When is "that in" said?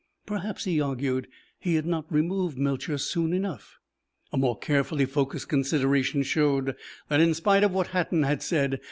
7.07-7.35